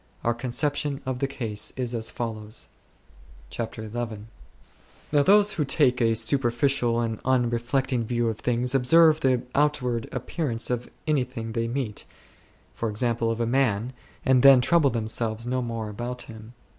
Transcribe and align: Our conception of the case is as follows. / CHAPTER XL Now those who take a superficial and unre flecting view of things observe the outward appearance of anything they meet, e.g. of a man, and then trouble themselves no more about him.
Our 0.23 0.33
conception 0.33 0.99
of 1.05 1.19
the 1.19 1.27
case 1.27 1.73
is 1.77 1.93
as 1.93 2.09
follows. 2.09 2.69
/ 3.09 3.49
CHAPTER 3.51 3.87
XL 3.87 4.15
Now 5.11 5.21
those 5.21 5.53
who 5.53 5.63
take 5.63 6.01
a 6.01 6.15
superficial 6.15 6.99
and 6.99 7.21
unre 7.21 7.61
flecting 7.61 8.03
view 8.03 8.27
of 8.27 8.39
things 8.39 8.73
observe 8.73 9.19
the 9.19 9.43
outward 9.53 10.09
appearance 10.11 10.71
of 10.71 10.89
anything 11.05 11.51
they 11.51 11.67
meet, 11.67 12.05
e.g. 12.83 13.05
of 13.05 13.39
a 13.39 13.45
man, 13.45 13.93
and 14.25 14.41
then 14.41 14.59
trouble 14.59 14.89
themselves 14.89 15.45
no 15.45 15.61
more 15.61 15.89
about 15.89 16.23
him. 16.23 16.53